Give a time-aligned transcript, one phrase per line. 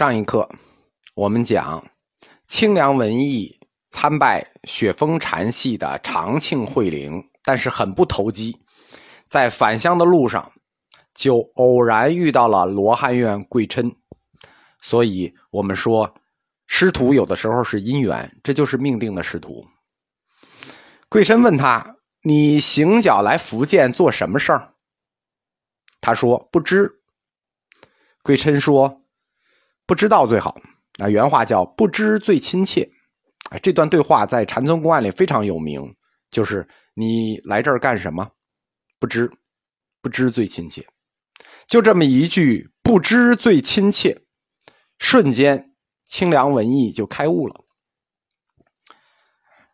[0.00, 0.48] 上一课
[1.14, 1.86] 我们讲
[2.46, 3.54] 清凉文艺
[3.90, 8.56] 参拜雪峰禅系的长庆惠灵，但是很不投机，
[9.26, 10.50] 在返乡的路上
[11.12, 13.94] 就偶然遇到了罗汉院贵琛，
[14.80, 16.10] 所以我们说
[16.66, 19.62] 师徒有的时候是姻缘，这就是命定的师徒。
[21.10, 21.94] 贵琛问他
[22.24, 24.72] ：“你行脚来福建做什么事儿？”
[26.00, 26.90] 他说：“不知。”
[28.24, 28.99] 贵琛说。
[29.90, 30.56] 不知道最好，
[31.00, 32.88] 啊，原话叫“不知最亲切”，
[33.50, 35.96] 啊，这段对话在禅宗公案里非常有名。
[36.30, 38.30] 就是你来这儿干什么？
[39.00, 39.28] 不知，
[40.00, 40.86] 不知最亲切。
[41.66, 44.22] 就这么一句“不知最亲切”，
[44.96, 45.74] 瞬间
[46.06, 47.64] 清凉文艺就开悟了。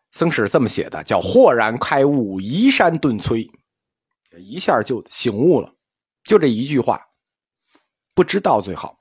[0.09, 3.47] 僧史这么写的，叫“豁然开悟，移山顿摧”，
[4.41, 5.75] 一下就醒悟了。
[6.23, 6.99] 就这一句话，
[8.15, 8.97] 不知道最好。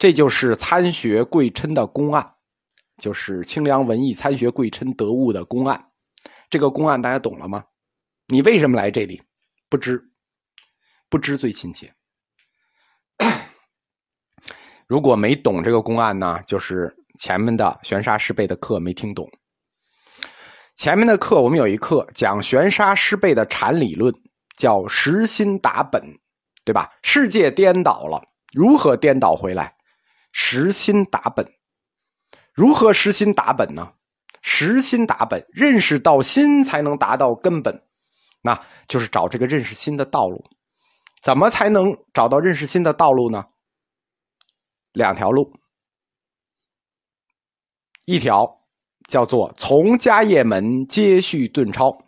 [0.00, 2.34] 这就是参学贵琛的公案，
[2.96, 5.90] 就是清凉文艺参学贵琛得悟的公案。
[6.48, 7.62] 这个公案大家懂了吗？
[8.26, 9.20] 你为什么来这里？
[9.68, 10.02] 不知，
[11.10, 11.92] 不知最亲切。
[14.86, 19.30] 如果没懂这个公案呢，就是前面的玄沙师辈的课没听懂。
[20.76, 24.14] 前面的课我们有一课讲玄沙师辈的禅理论，
[24.56, 26.02] 叫实心打本，
[26.64, 26.90] 对吧？
[27.02, 29.74] 世界颠倒了，如何颠倒回来？
[30.32, 31.52] 实心打本，
[32.54, 33.92] 如何实心打本呢？
[34.42, 37.82] 实心打本，认识到心才能达到根本，
[38.42, 38.58] 那
[38.88, 40.42] 就是找这个认识心的道路。
[41.22, 43.44] 怎么才能找到认识心的道路呢？
[44.92, 45.52] 两条路，
[48.06, 48.62] 一条
[49.08, 51.98] 叫做从迦叶门接续顿超，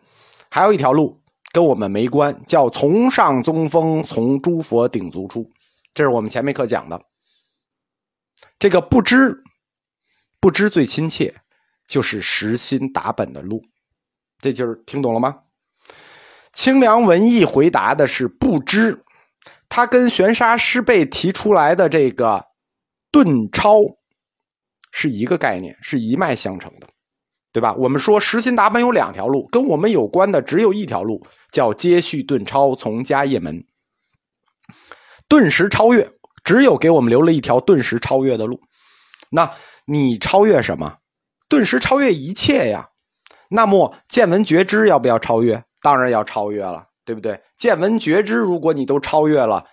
[0.51, 1.21] 还有一条路
[1.53, 5.45] 跟我们没关，叫从上宗风，从诸佛顶足出。
[5.93, 6.99] 这是我们前面课讲的。
[8.63, 9.43] 这个不知，
[10.39, 11.35] 不知最亲切，
[11.89, 13.61] 就是实心打本的路，
[14.39, 15.37] 这就是听懂了吗？
[16.53, 19.03] 清凉文艺回答的是不知，
[19.69, 22.47] 他跟玄沙师辈提出来的这个
[23.11, 23.81] 顿超
[24.93, 26.87] 是一个概念，是一脉相承的，
[27.51, 27.75] 对吧？
[27.75, 33.67] 我们说实心打本有两条路，跟我们有关的只有一条路，叫接续顿超从迦叶门，
[35.27, 36.09] 顿时超越。
[36.45, 38.61] 只有给我们留了一条顿时超越的路，
[39.31, 39.51] 那
[39.85, 40.99] 你超越什么？
[41.49, 42.91] 顿时超越一切呀。
[43.49, 45.63] 那么见闻觉知要不要超越？
[45.83, 47.43] 当然要超越了，对不对？
[47.59, 49.67] 见闻觉知，如果你都超越了，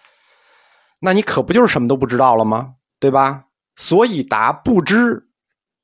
[0.99, 2.73] 那你可不就是什么都不知道了吗？
[2.99, 3.45] 对吧？
[3.77, 5.29] 所以答不知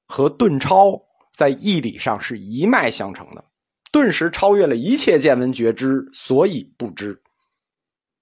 [0.08, 1.00] 和顿超
[1.32, 3.46] 在义理上是一脉相承的，
[3.92, 7.22] 顿时超越了一切见闻觉知，所以不知。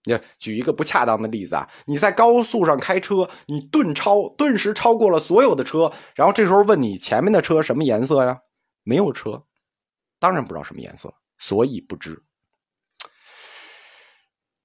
[0.05, 8.39] 你举一个不恰当的例子啊，你在高速上开车，你顿超，顿时超过了所有的车，然后这时候问你前面的车什么颜色呀？
[8.83, 9.43] 没有车，
[10.19, 12.21] 当然不知道什么颜色，所以不知。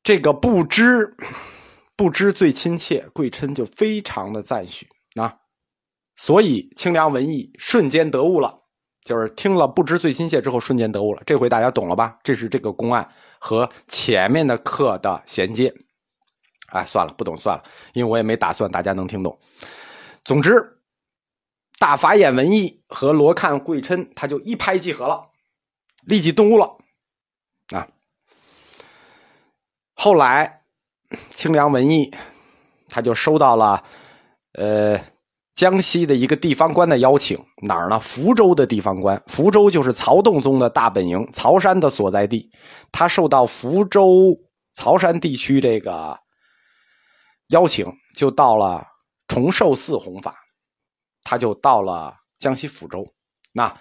[0.02, 1.14] 这个不知，
[1.94, 5.36] 不知最亲切，贵琛就非常的赞许啊，
[6.16, 8.64] 所以清凉文艺瞬间得悟了。
[9.04, 11.22] 就是听了不知最亲切之后，瞬间得悟了。
[11.24, 12.18] 这回大家懂了吧？
[12.22, 15.74] 这是这个公案和前面的课的衔接。
[16.68, 19.38] 哎，算了，不懂算了，因为我也没打算大家能听懂。
[20.24, 20.80] 总之，
[21.78, 25.30] 大法眼文艺和罗看贵琛他就一拍即合了，
[26.02, 26.76] 立即顿悟了。
[27.74, 27.88] 啊，
[29.94, 30.62] 后来
[31.30, 32.14] 清凉文艺
[32.88, 33.84] 他就收到了，
[34.52, 35.00] 呃。
[35.58, 37.98] 江西的一个地方官的邀请，哪儿呢？
[37.98, 42.48] 福州的地方官，福州就是曹洞宗的大本营，曹山的所在地。
[42.92, 44.38] 他受到福州
[44.72, 46.16] 曹山地区这个
[47.48, 48.86] 邀请，就到了
[49.26, 50.36] 崇寿寺弘法。
[51.24, 53.04] 他就到了江西福州，
[53.52, 53.76] 那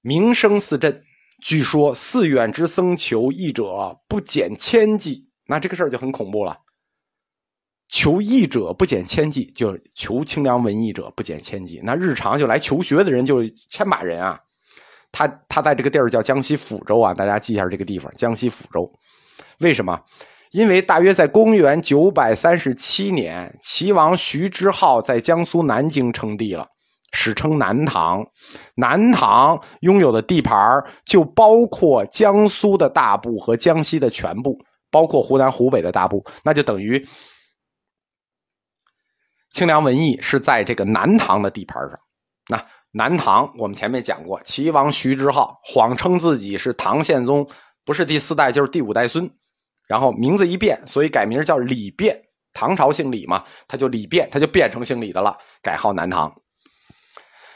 [0.00, 1.02] 名声四震，
[1.42, 5.28] 据说寺院之僧求义者不减千计。
[5.48, 6.56] 那这个事儿就很恐怖了。
[7.88, 11.80] 求艺者不减千计，就求清凉文艺者不减千计。
[11.82, 14.38] 那日常就来求学的人就千把人啊。
[15.10, 18.90] 他他在这个地儿叫江西抚州啊，大家记一下这个地方，江西抚州。
[19.60, 19.98] 为什么？
[20.50, 26.66] 因为大约在公元九百三十七年，齐王徐之浩在江苏南京称帝了，
[27.12, 28.22] 史称南唐。
[28.74, 34.58] 南唐拥有的地盘就包括江苏的大部和江西的全部，
[34.90, 37.02] 包括湖南、湖北的大部，那就等于。
[39.50, 41.98] 清凉文艺是在这个南唐的地盘上，
[42.48, 47.46] 那南唐我们前面讲过，齐王徐之浩谎称自己是唐宪宗，
[47.84, 49.30] 不是第四代就是第五代孙，
[49.86, 52.20] 然后名字一变，所以改名叫李变，
[52.52, 56.34] 唐朝姓李嘛，他就李变，他就变成姓李的了，改号南唐。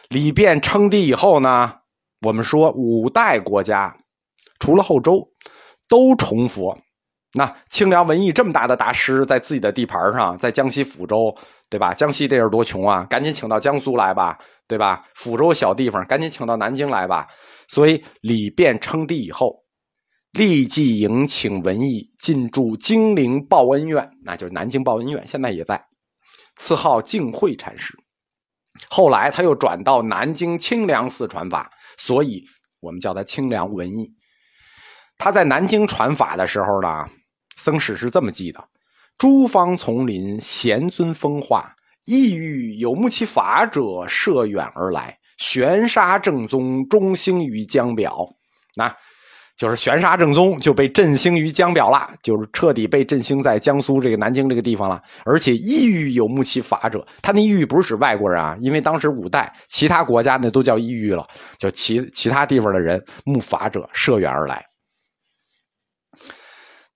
[0.09, 1.75] 李变称帝以后呢，
[2.21, 3.97] 我们说五代国家
[4.59, 5.27] 除了后周
[5.89, 6.77] 都崇佛。
[7.35, 11.35] 那清凉文艺这么大的大师，在自己的地盘上，在江西抚州，
[11.72, 11.94] 对吧？
[11.94, 14.38] 江西这人多穷啊，赶紧请到江苏来吧，
[14.69, 15.02] 对吧？
[15.16, 17.26] 抚州小地方，赶紧请到南京来吧。
[17.66, 19.64] 所以李变称帝以后，
[20.32, 25.82] 立即迎请文艺进驻金陵报恩院，那就是南京报恩院，现在也在，
[26.56, 27.98] 赐号净慧禅师。
[28.90, 32.44] 后来他又转到南京清凉寺传法，所以
[32.80, 34.12] 我们叫他清凉文艺。
[35.16, 37.08] 他在南京传法的时候呢。
[37.54, 38.64] 僧史是这么记的：
[39.22, 41.72] 诸方丛林，贤尊风化，
[42.06, 48.16] 意欲有目其法者，涉远而来，玄沙正宗，中兴于江表。
[48.74, 48.92] 那
[49.56, 55.00] 就是玄沙正宗就被振兴于江表了，就是彻底被振兴在江苏这个南京这个地方了。
[55.24, 61.24] 而且意欲有目其法者，他那意欲不是指外国人啊，因为当时五代其他国家那都叫异域了，
[61.60, 64.64] 就其其他地方的人慕法者，涉远而来。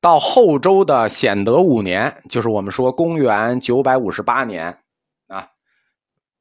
[0.07, 4.67] 到后周的显德五年，就是我们说公元九百五十八年，
[5.27, 5.49] 啊，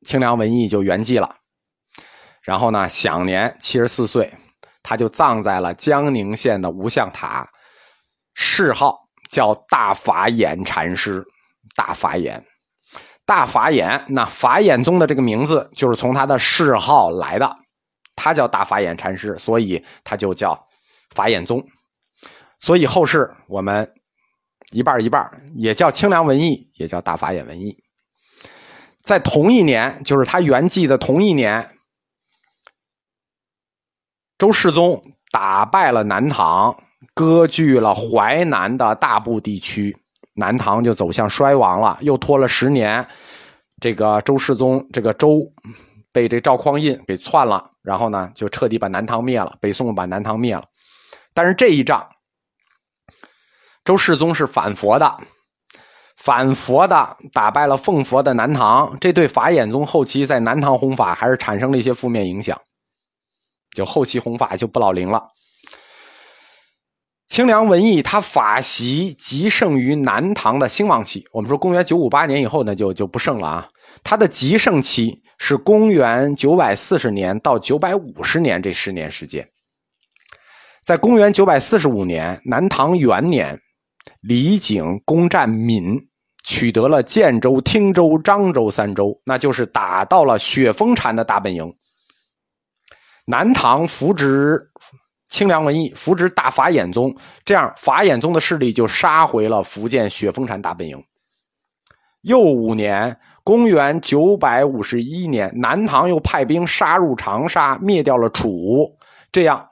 [0.05, 1.35] 清凉文艺就圆寂了。
[2.43, 4.31] 然后呢，享年七十四岁，
[4.83, 7.49] 他就葬在了江宁县的无相塔，
[8.35, 8.99] 谥号
[9.31, 11.25] 叫大法眼禅师。
[11.75, 12.45] 大法眼，
[13.25, 17.57] 大法眼，那法眼宗的这个名字就是从他的谥号来的，
[18.15, 20.55] 他叫大法眼禅师，所以他就叫
[21.15, 21.59] 法眼宗。
[22.65, 23.93] 所以后世我们
[24.71, 27.77] 一半一半也叫清凉文艺，也叫大法眼文艺。
[29.03, 31.77] 在同一年，就是他圆寂的同一年，
[34.39, 36.75] 周世宗打败了南唐，
[37.13, 39.95] 割据了淮南的大部地区，
[40.33, 41.99] 南唐就走向衰亡了。
[42.01, 43.07] 又拖了十年，
[43.79, 45.39] 这个周世宗这个周
[46.11, 50.63] 被这赵匡胤给篡了，然后呢就彻底把南唐灭了，北宋把南唐灭了。
[51.31, 52.03] 但是这一仗。
[53.85, 55.15] 周世宗是反佛的，
[56.17, 62.59] 反佛的打败了奉佛的南唐，这对法眼宗后期在南唐弘法还是产生了一些负面影响，
[63.75, 65.23] 就后期弘法就不老灵了。
[67.27, 73.69] 清凉文艺他法习极盛于南唐的兴旺期，我们说公元九五八年以后呢就就不盛了啊，
[74.03, 79.47] 他的极盛期是公元九百四十年到九百五十年这十年时间，
[80.83, 83.55] 在公元九百四十五年南唐元年。
[84.21, 85.99] 李景攻占闽，
[86.43, 91.75] 取得了建州、汀州、漳州三州，那就是打到了雪峰禅的大本营。
[93.25, 94.71] 南唐扶植
[95.29, 101.03] 清凉文艺，扶植大法眼宗，这样法眼宗的势力就杀回了福建雪峰禅大本营。
[102.21, 108.95] 又五年，公元九百五十一年，南唐又派兵杀入长沙，灭掉了楚。
[109.31, 109.67] 这样，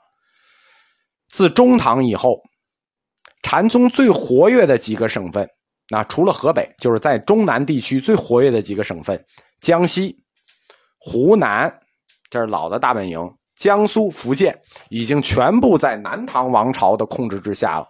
[1.28, 2.40] 自中唐以后。
[3.44, 5.46] 禅宗最活跃的几个省份，
[5.90, 9.22] 那除了河北，就是在中南地区最活跃的几个省份：
[9.60, 10.16] 江西、
[10.98, 11.72] 湖南，
[12.30, 13.20] 这是老的大本营；
[13.54, 14.58] 江苏、福建，
[14.88, 17.86] 已经全部在南唐王朝的控制之下了。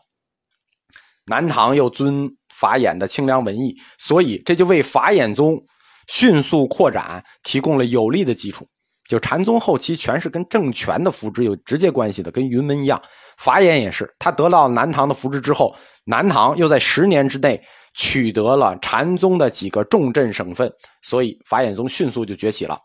[1.26, 5.64] 南唐又尊法眼的清凉文艺，所以这就为法眼宗
[6.08, 8.67] 迅速扩展提供了有力的基础。
[9.08, 13.00] 就禅宗后期，全是跟政权的扶植有直接关系的，跟云门一样。
[13.36, 15.74] 法眼也是，他得到南唐的扶持之后，
[16.05, 17.62] 南唐又在十年之内
[17.94, 20.72] 取得了禅宗的几个重镇省份，
[21.03, 22.79] 所以法眼宗迅速就崛起了。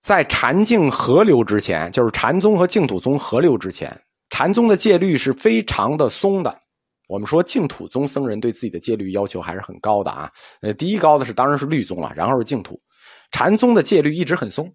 [0.00, 3.96] 在禅净合流之前，就是禅宗和净土宗合流之前，
[4.30, 6.60] 禅宗的戒律是非常的松的。
[7.08, 10.30] 我们说净土宗僧人对自己的戒律要求还是很高的啊。
[10.60, 12.80] 呃，第一高的是当然是律宗了，然后是净土。
[13.30, 14.72] 禅宗的戒律一直很松。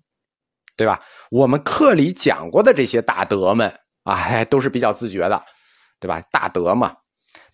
[0.78, 1.02] 对吧？
[1.32, 3.70] 我们课里讲过的这些大德们
[4.04, 5.44] 啊，都是比较自觉的，
[6.00, 6.22] 对吧？
[6.32, 6.96] 大德嘛。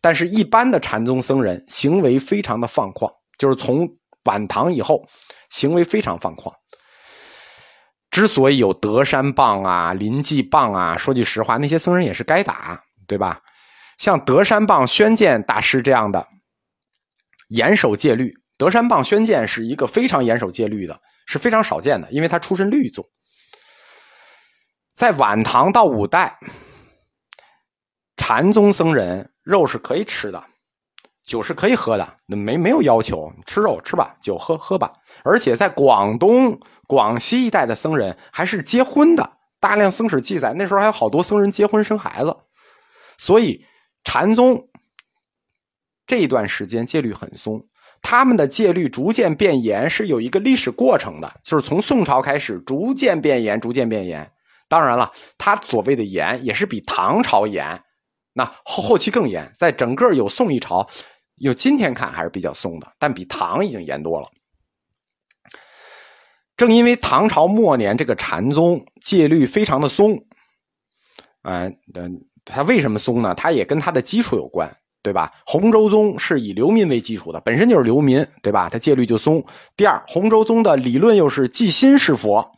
[0.02, 3.88] 但是，一般的禅宗僧人行为非常的放旷，就是从
[4.26, 5.02] 晚唐以后，
[5.50, 6.54] 行为非常放旷。
[8.12, 13.42] 之所以有德山棒啊、临济棒啊，说句实话，那些僧人也是该打，对吧？
[13.98, 16.28] 像德山棒宣鉴大师这样的，
[17.48, 18.43] 严守戒律。
[18.64, 21.02] 德山棒宣鉴是一个非常严守戒律的。
[21.26, 23.06] 是非常少见的，因为他出身律宗。
[24.94, 26.38] 在晚唐到五代，
[28.18, 30.46] 禅宗僧人肉是可以吃的，
[31.24, 34.92] 酒是可以喝的，那没没有要求吃肉吃吧，酒喝喝吧。
[35.24, 42.36] 而且在广东、广西一带的僧人还是结婚的，大量僧史记载，那时候还有好多僧人结婚生孩子。
[43.18, 43.66] 所以
[44.04, 44.68] 禅宗
[46.06, 47.66] 这一段时间戒律很松。
[48.04, 54.30] 他们的戒律逐渐变严，是有一个历史过程的，就是从宋朝开始逐渐变严，逐渐变严。
[54.68, 57.82] 当然了，他所谓的严也是比唐朝严，
[58.34, 59.50] 那后后期更严。
[59.58, 60.88] 在整个有宋一朝，
[61.36, 64.30] 有今天看还是比较松的，但比唐已经严多了。
[66.58, 70.26] 正因为唐朝末年这个禅宗戒律非常的松，
[71.42, 71.72] 啊，
[72.46, 73.34] 他为什么松呢？
[73.34, 74.76] 他也跟他的基础有关。
[75.04, 75.32] 对吧？
[75.46, 78.70] 洪州宗是以流民为基础的，本身就是流民，对吧？
[78.70, 79.46] 他戒律就松。
[79.76, 82.50] 第二，洪州宗的理论又是即心是佛，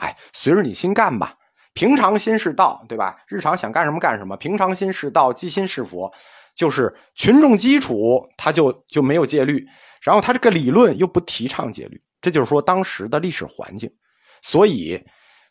[0.00, 1.34] 哎，随着你心干吧。
[1.74, 3.16] 平常心是道，对吧？
[3.28, 4.36] 日常想干什么干什么。
[4.36, 6.12] 平常心是道，即心是佛，
[6.54, 9.64] 就是群众基础，他就就没有戒律。
[10.02, 13.88] 然后他这个理论又不提倡戒律，这就是说当时的历史环境。
[14.42, 15.00] 所以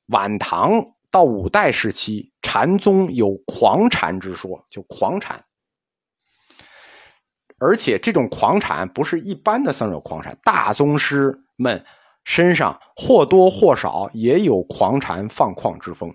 [0.07, 0.73] 晚唐
[1.09, 5.41] 到五代时期，禅宗有狂禅之说，就狂禅。
[7.61, 11.85] 而且这种狂禅不是一般的僧人狂禅，大宗师们
[12.23, 16.11] 身上或多或少也有狂禅放旷之风。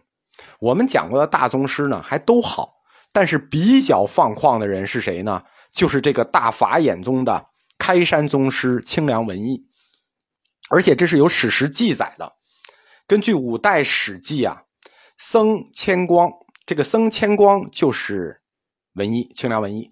[0.59, 2.75] 我们讲过的大宗师呢，还都好，
[3.12, 5.41] 但是比较放旷的人是谁呢？
[5.73, 7.47] 就是这个大法眼宗的
[7.79, 9.65] 开山宗师清凉文艺。
[10.69, 12.33] 而且这是有史实记载的，
[13.07, 14.62] 根据五代史记啊，
[15.17, 16.29] 僧千光，
[16.67, 18.43] 这个僧千光就是
[18.95, 19.88] 文艺清凉文艺，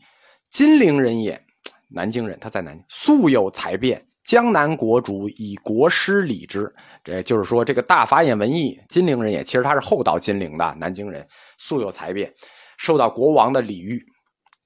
[0.54, 1.44] 金陵人也。
[1.90, 6.72] 南京人，他在南京素有才辩，江南国主以国师礼之。
[7.02, 11.26] 这就是说，这个大法眼文艺，金陵人也，其实他是后到金陵的南京人，
[11.58, 12.32] 素有才辩，
[12.76, 14.00] 受到国王的礼遇。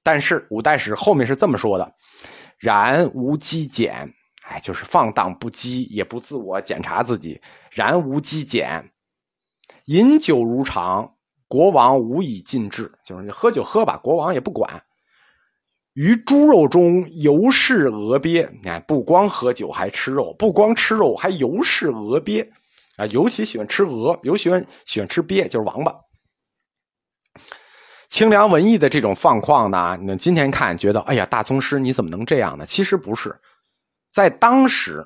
[0.03, 1.91] 但是五代史后面是这么说的：
[2.59, 7.41] 然无积减，哎，就是放荡不羁，也不自我检查自己。
[7.71, 8.91] 然无积减，
[9.85, 11.15] 饮酒如常，
[11.47, 14.83] 国王无以禁制，就是你喝酒喝吧，国王也不管。
[15.93, 22.49] 于猪肉中尤是鹅鳖，你看，不光喝酒还吃肉，不光吃肉还尤是鹅鳖，
[22.97, 25.93] 啊，尤其喜欢吃鹅，尤其喜欢喜欢吃鳖，就是王八。
[28.07, 32.65] 清凉文艺的这种放旷呢，你今天看觉得，哎呀，大宗师你怎么能这样呢？
[32.65, 33.39] 其实不是，
[34.11, 35.05] 在当时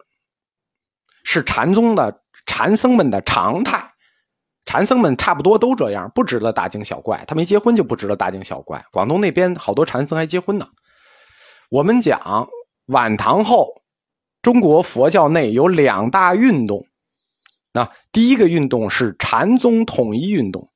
[1.23, 3.92] 是禅宗的禅僧们的常态。
[4.65, 7.23] 禅僧们差不多都这样，不值得大惊小怪。
[7.27, 8.83] 他没结婚就不值得大惊小怪。
[8.91, 10.67] 广东那边好多禅僧还结婚呢。
[11.69, 12.47] 我们讲
[12.87, 13.81] 晚唐后，
[14.41, 16.85] 中国佛教内有两大运动。
[17.73, 20.69] 那第一个运动是禅宗统一运动，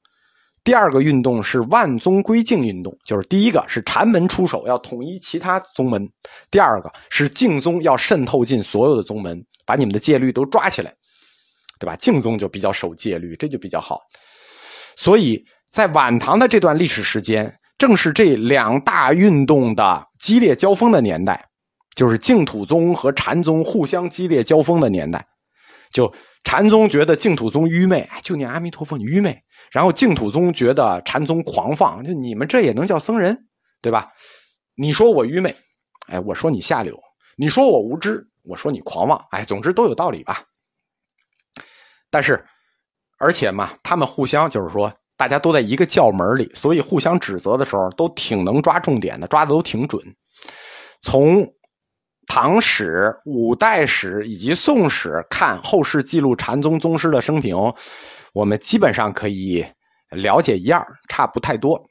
[0.64, 2.98] 第二个运动是万宗归净运动。
[3.06, 6.10] 就是第一个是禅门出手要统一其他宗门，
[6.50, 10.94] 第二个是净宗要渗透进所有的宗门，把你们的戒律都抓起来。
[11.80, 11.96] 对吧？
[11.96, 14.02] 净宗就比较守戒律，这就比较好。
[14.96, 21.48] 所以在晚唐的这段历史时间，正是这两大运动的激烈交锋的年代，
[21.96, 25.26] 就是净土宗和禅宗互相激烈交锋的年代。
[25.92, 29.32] 就禅宗觉得净土宗愚昧，就念阿弥陀佛，你愚昧；
[29.72, 33.48] 然后净土宗觉得禅宗狂放，就你们这也能叫僧人，
[33.82, 34.12] 对吧？
[34.76, 35.56] 你说我愚昧，
[36.08, 36.94] 哎，我说你下流；
[37.38, 40.44] 你说我无知，我说你狂妄，哎，总之都有道理吧。
[42.10, 42.44] 但是，
[43.20, 50.02] 而且嘛，他们互相就是说，大家都在一个教门里，所以互相指责的时候都挺能抓重点的，抓的都挺准。
[51.02, 51.46] 从
[52.28, 57.56] 唐史、五代史以及宋史看后世记录禅宗宗师的生平，
[58.34, 59.66] 我们基本上可以
[60.12, 61.82] 了解一二，差不太多。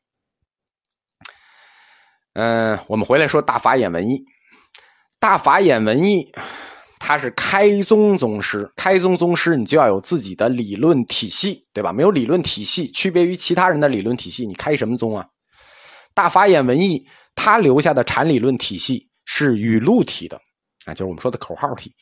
[2.34, 4.22] 嗯，我们回来说大法眼文艺，
[5.18, 6.30] 大法眼文艺。
[7.06, 11.92] 他是开宗宗师，开宗宗师你就要有自己的理论体系，对吧？
[11.92, 15.24] 没有理论体系，区别于其他人的理论体系，你开什么宗啊？
[16.14, 20.36] 大法眼文艺他留下的禅理论体系是语录体的，
[20.84, 21.94] 啊，就是我们说的口号体。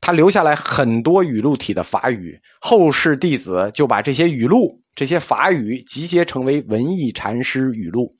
[0.00, 8.14] 他留下来很多语录体的法语，后世弟子就把这些语录、这些法语集结成为文艺禅师语录。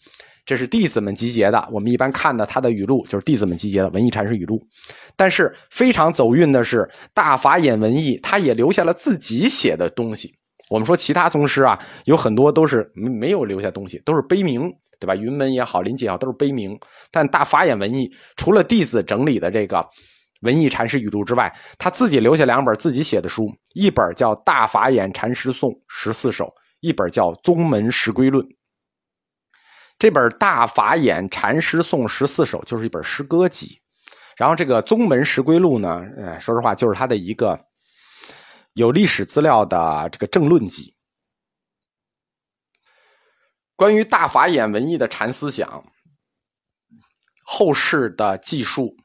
[0.51, 4.61] 这是弟子们集结的，我们一般看的他的语录就是弟子们集结的文艺禅师语录。
[5.15, 10.35] 但是非常走运的是，大法眼文艺他也留下了自己写的东西。
[10.69, 15.15] 我们说其他宗师啊，有很多都是没有留下东西，都是碑铭，对吧？
[15.15, 16.77] 云门也好，临济也好，都是碑铭。
[17.13, 19.81] 但大法眼文艺除了弟子整理的这个
[20.41, 26.47] 文艺禅师语录之外，他自己留下两本自己写的书，一本叫《大法眼禅师颂十四首》，
[26.81, 28.45] 一本叫《宗门十归论》。
[30.01, 33.79] 这本《大法眼禅师颂十四首》就是一本诗歌集，
[34.35, 37.67] 然后这个《宗门十归录》呢，呃，说实话就是他的一个
[38.73, 40.97] 有历史资料的这个政论集。
[43.77, 45.85] 关于大法眼文艺的禅思想，
[47.45, 48.97] 后世的记述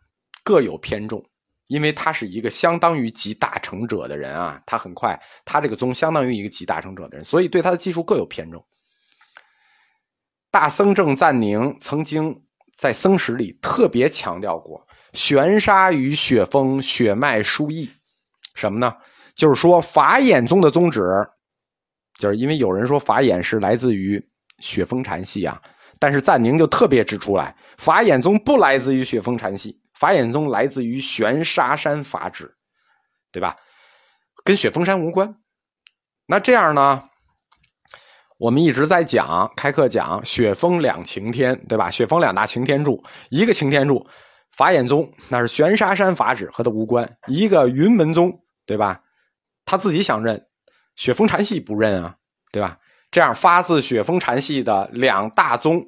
[0.45, 1.21] 各有偏重，
[1.67, 8.65] 因为他是一个相当于集大成者的人啊，他很快，他这个宗相当于一个集大成者的人，所以对他的记述各有偏重。
[10.55, 12.33] 大僧正赞宁曾经
[12.77, 14.81] 在僧史里特别强调过
[15.11, 17.91] “玄沙与雪峰，血脉殊异”，
[18.55, 18.95] 什么呢？
[19.35, 21.01] 就是说法眼宗的宗旨，
[22.17, 24.25] 就是因为有人说法眼是来自于
[24.59, 25.61] 雪峰禅系啊。
[25.99, 32.49] 但是赞宁就特别指出来，法眼宗不来自于雪峰禅系，法眼宗来自于玄沙山法旨，
[33.29, 33.57] 对吧？
[34.45, 35.35] 跟雪峰山无关。
[36.25, 37.09] 那这样呢？
[38.37, 41.89] 我们一直在讲开课讲雪峰两擎天，对吧？
[41.89, 44.05] 雪峰两大擎天柱，一个擎天柱
[44.51, 49.01] 法眼宗那是玄沙山法旨和他无关，一个云门宗，对吧？
[49.63, 50.47] 他自己想认，
[50.95, 52.15] 雪峰禅系不认啊，
[52.51, 52.77] 对吧？
[53.09, 55.81] 这样发自雪峰禅系的两大宗，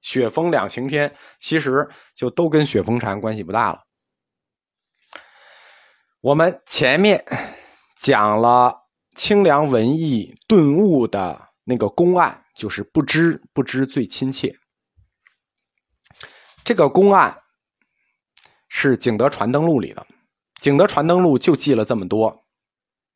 [0.00, 3.82] 雪峰两晴天，其实就都跟雪峰禅关系不大了。
[6.20, 7.24] 我们前面
[7.96, 14.54] 讲了清凉文艺顿悟的那个公案，就是不知不知最亲切。
[16.64, 17.42] 这个公案
[18.68, 20.02] 是《景德传灯录》里的，
[20.60, 22.44] 《景德传灯录》就记了这么多，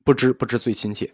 [0.05, 1.13] 不知不知最亲切。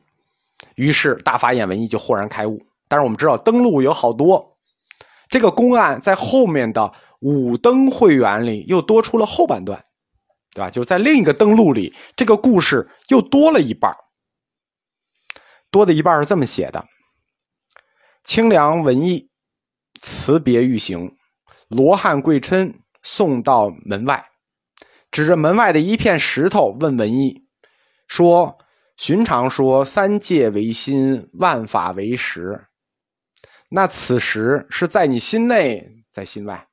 [0.77, 2.65] 于是大法眼文艺就豁然开悟。
[2.89, 4.59] 但是我们知道登录有好多，
[5.31, 9.83] 这个公案在后面的五登会员里又多出了后半段，
[10.53, 10.71] 对吧？
[10.71, 13.97] 就在另一个登录里，这个故事又多了一半
[15.71, 16.87] 多的一半是这么写的：
[18.25, 19.29] 清凉文艺
[20.01, 21.17] 辞别欲行，
[21.69, 24.25] 罗汉贵琛送到门外，
[25.11, 27.47] 指着门外的一片石头问文艺
[28.07, 28.59] 说。
[28.99, 32.67] 寻常说三界为心，万法为实。
[33.69, 36.69] 那此时是在你心内，在心外，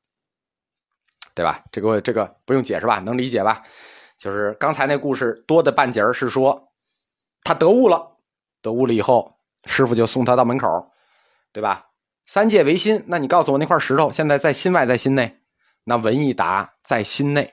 [1.33, 1.63] 对吧？
[1.71, 2.99] 这个这个不用解释吧？
[2.99, 3.63] 能理解吧？
[4.19, 6.71] 就是刚才那故事多的半截是说
[7.41, 8.17] 他得悟了，
[8.62, 10.91] 得悟了以后，师傅就送他到门口，
[11.51, 11.85] 对吧？
[12.25, 15.35] 三界唯心，那你告诉我那块石头现在在心外，在心内？
[15.83, 17.51] 那文艺答在心内。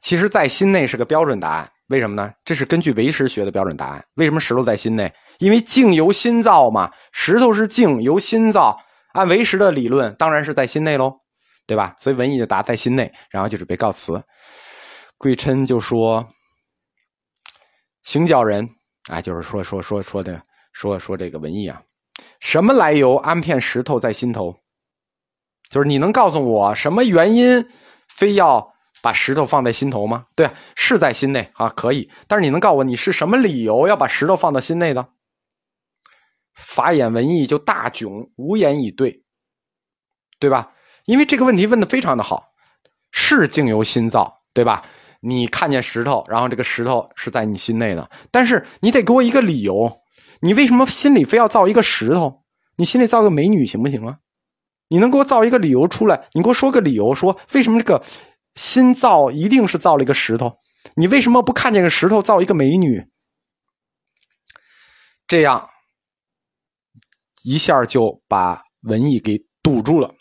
[0.00, 1.70] 其实，在心内是个标准答案。
[1.88, 2.32] 为什么呢？
[2.44, 4.04] 这是根据唯识学的标准答案。
[4.14, 5.12] 为什么石头在心内？
[5.38, 8.76] 因为境由心造嘛，石头是境由心造。
[9.12, 11.20] 按唯识的理论，当然是在心内喽，
[11.66, 11.94] 对吧？
[11.98, 14.20] 所以文艺就答在心内，然后就准备告辞。
[15.18, 16.26] 贵琛就说
[18.02, 18.68] ：“行教人
[19.10, 21.80] 啊，就是说说说说的说说这个文艺啊，
[22.42, 24.56] 什么来由安片石头在心头？
[25.70, 27.64] 就是你能告诉我什么原因，
[28.08, 30.26] 非要？”把石头放在心头吗？
[30.36, 32.08] 对，是在心内啊，可以。
[32.28, 35.08] 但是你能告诉我，你是什么理由要把石头放到心内的？
[36.54, 39.24] 法眼文艺就大窘，无言以对，
[40.38, 40.72] 对吧？
[41.04, 42.52] 因为这个问题问的非常的好，
[43.12, 44.84] 是境由心造，对吧？
[45.20, 50.01] 你看见石头，然后这个石头是在你心内的，但是你得给我一个理由，
[50.42, 52.42] 你为什么心里非要造一个石头？
[52.76, 54.18] 你心里造个美女行不行啊？
[54.88, 56.28] 你能给我造一个理由出来？
[56.32, 58.04] 你给我说个理由，说为什么这个？
[58.54, 60.58] 心造一定是造了一个石头，
[60.96, 63.06] 你为什么不看见个石头造一个美女？
[65.26, 65.70] 这样
[67.44, 70.14] 一下就把文艺给堵住了。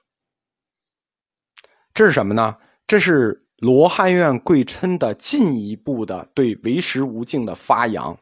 [1.94, 2.56] 这是什么呢？
[2.88, 8.18] 这是罗汉院贵琛的进一步的对为时无境的发扬。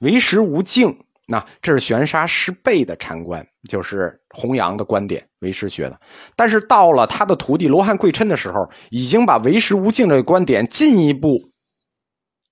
[0.00, 3.46] 为时无境，那这是玄沙师辈的禅观。
[3.68, 6.00] 就是弘扬的观点，为师学的。
[6.36, 11.36] 但是到了他的徒弟罗汉贵琛的时候，已经把唯识无境这个观点进一步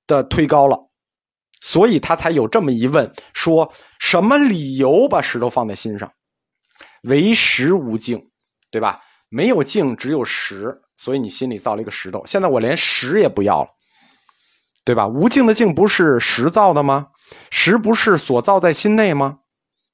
[0.08, 0.76] 的推高了，
[1.60, 6.10] 所以他才有这么一问：说什么理由把石头放在心上？
[7.02, 8.20] 唯识无境，
[8.72, 9.00] 对吧？
[9.28, 12.26] 没有境，只有实，所以你心里造了一个石头。
[12.26, 13.68] 现在我连实也不要了，
[14.84, 15.06] 对吧？
[15.06, 17.06] 无境的境不是实造的吗？
[17.50, 19.40] 实不是所造在心内吗？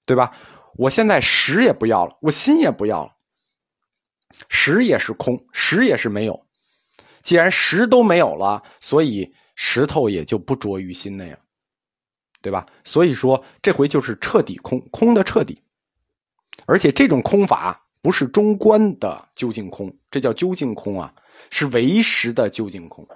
[0.07, 0.33] 对吧？
[0.77, 3.17] 我现在实也不要了，我心也不要了。
[4.49, 6.47] 实也是空，实也是没有。
[7.23, 11.39] 既然实都没有了，所以石头也就不着于心内了，
[12.41, 12.67] 对吧？
[12.83, 15.63] 所以说这回就是彻底空，空的彻底。
[16.67, 21.13] 而且这种空法不是中观的究竟空，这叫究竟空啊，
[21.51, 23.07] 是唯识的究竟空。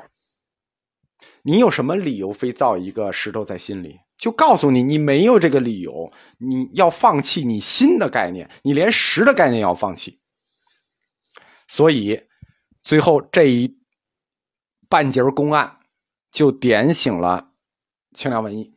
[1.43, 4.01] 你有什么理由非造一个石头在心里？
[4.16, 10.20] 就告诉你，你没有这个理由，你要放弃你新的概念，你连实的概念要放弃。
[11.68, 12.22] 所以，
[12.83, 13.77] 最后这一
[14.88, 15.79] 半截公案
[16.31, 17.48] 就点醒了
[18.14, 18.72] 清凉文艺，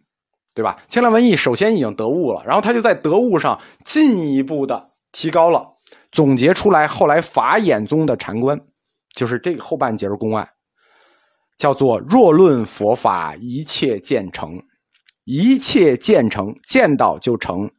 [0.54, 0.82] 对吧？
[0.88, 5.76] 清凉文艺首先已经得悟了，然后他就在得悟上进一步的提高了，
[6.12, 8.60] 总结出来后来法眼宗的禅观，
[9.14, 10.50] 就是这个后半截公案，
[11.58, 14.62] 叫做“若论佛法，一切见成”，
[15.28, 17.70] 一切建成，见到就成。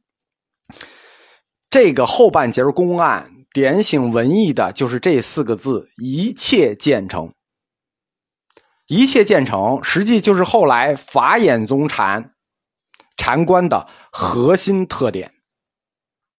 [1.71, 7.33] 这个后半截公案点醒文艺的，就是这四个字：“一切建成”。
[8.87, 12.35] 一切建成，实际就是后来法眼宗禅
[13.17, 15.33] 禅观的核心特点。